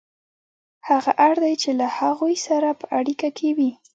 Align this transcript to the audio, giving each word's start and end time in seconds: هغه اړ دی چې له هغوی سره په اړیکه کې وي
هغه 0.87 1.11
اړ 1.27 1.35
دی 1.43 1.53
چې 1.61 1.69
له 1.79 1.87
هغوی 1.99 2.35
سره 2.47 2.69
په 2.79 2.85
اړیکه 2.97 3.29
کې 3.37 3.49
وي 3.57 3.71